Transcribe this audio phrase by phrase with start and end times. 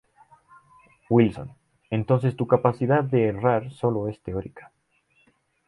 [1.11, 4.71] Wilson:-Entonces tu capacidad de errar solo es teórica.